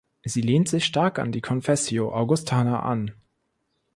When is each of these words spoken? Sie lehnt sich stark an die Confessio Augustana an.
Sie 0.23 0.41
lehnt 0.41 0.67
sich 0.67 0.85
stark 0.85 1.19
an 1.19 1.31
die 1.31 1.41
Confessio 1.41 2.11
Augustana 2.11 2.79
an. 2.79 3.11